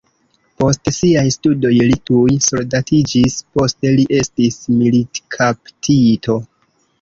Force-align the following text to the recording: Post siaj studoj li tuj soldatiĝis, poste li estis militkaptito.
Post 0.61 0.87
siaj 0.93 1.25
studoj 1.35 1.71
li 1.91 1.97
tuj 2.09 2.37
soldatiĝis, 2.45 3.37
poste 3.59 3.93
li 3.99 4.07
estis 4.21 4.59
militkaptito. 4.81 6.41